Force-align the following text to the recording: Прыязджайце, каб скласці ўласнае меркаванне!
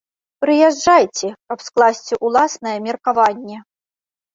Прыязджайце, 0.45 1.27
каб 1.53 1.59
скласці 1.67 2.21
ўласнае 2.25 2.77
меркаванне! 2.91 3.65